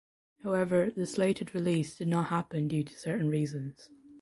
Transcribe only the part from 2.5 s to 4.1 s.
due to certain reasons.